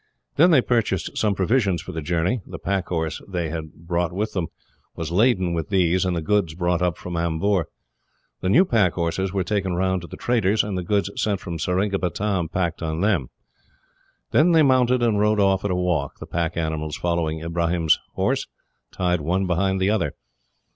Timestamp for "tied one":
18.91-19.45